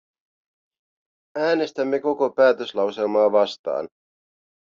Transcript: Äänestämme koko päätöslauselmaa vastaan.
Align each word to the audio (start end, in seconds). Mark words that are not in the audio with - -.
Äänestämme 1.39 1.99
koko 1.99 2.29
päätöslauselmaa 2.29 3.31
vastaan. 3.31 3.87